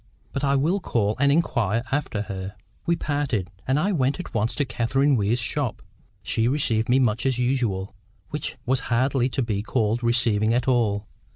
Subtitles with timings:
[0.33, 2.55] But I will call and inquire after her."
[2.87, 5.83] We parted; and I went at once to Catherine Weir's shop.
[6.23, 7.93] She received me much as usual,
[8.31, 11.05] which was hardly to be called receiving at all.